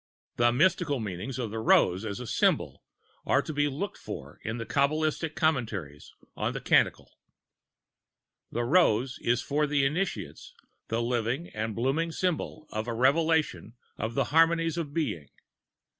The 0.37 0.51
mystical 0.51 0.99
meanings 0.99 1.37
of 1.37 1.51
the 1.51 1.59
Rose 1.59 2.05
as 2.05 2.19
a 2.19 2.25
Symbol 2.25 2.81
are 3.23 3.43
to 3.43 3.53
be 3.53 3.67
looked 3.67 3.99
for 3.99 4.39
in 4.43 4.57
the 4.57 4.65
Kabalistic 4.65 5.35
Commentaries 5.35 6.11
on 6.35 6.53
the 6.53 6.59
Canticles. 6.59 7.15
The 8.51 8.63
Rose 8.63 9.19
was 9.23 9.43
for 9.43 9.67
the 9.67 9.85
Initiates 9.85 10.55
the 10.87 11.03
living 11.03 11.49
and 11.49 11.75
blooming 11.75 12.11
symbol 12.11 12.65
of 12.71 12.85
the 12.85 12.93
revelation 12.93 13.75
of 13.95 14.15
the 14.15 14.23
harmonies 14.33 14.75
of 14.79 14.91
being. 14.91 15.29